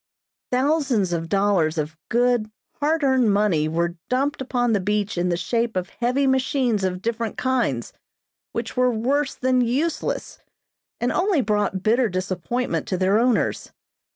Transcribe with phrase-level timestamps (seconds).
[0.51, 5.37] Thousands of dollars of good, hard earned money were dumped upon the beach in the
[5.37, 7.93] shape of heavy machines of different kinds,
[8.51, 10.39] which were worse than useless,
[10.99, 13.73] and only brought bitter disappointment to their owners.